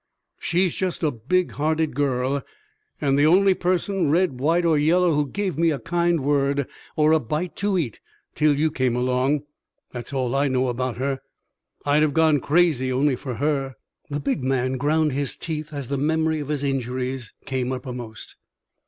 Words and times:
"She's 0.39 0.75
just 0.75 1.03
a 1.03 1.11
big 1.11 1.51
hearted 1.51 1.93
girl, 1.95 2.41
and 2.99 3.19
the 3.19 3.27
only 3.27 3.53
person, 3.53 4.09
red, 4.09 4.39
white, 4.39 4.65
or 4.65 4.75
yellow, 4.75 5.13
who 5.13 5.29
gave 5.29 5.59
me 5.59 5.69
a 5.69 5.77
kind 5.77 6.21
word 6.21 6.65
or 6.95 7.11
a 7.11 7.19
bite 7.19 7.55
to 7.57 7.77
eat 7.77 7.99
till 8.33 8.57
you 8.57 8.71
came 8.71 8.95
along. 8.95 9.43
That's 9.91 10.11
all 10.11 10.33
I 10.33 10.47
know 10.47 10.69
about 10.69 10.97
her. 10.97 11.19
I'd 11.85 12.01
have 12.01 12.15
gone 12.15 12.39
crazy 12.39 12.91
only 12.91 13.15
for 13.15 13.35
her." 13.35 13.75
The 14.09 14.19
big 14.19 14.41
man 14.43 14.77
ground 14.77 15.11
his 15.11 15.37
teeth 15.37 15.71
as 15.71 15.87
the 15.87 15.99
memory 15.99 16.39
of 16.39 16.47
his 16.47 16.63
injuries 16.63 17.35
came 17.45 17.71
uppermost. 17.71 18.37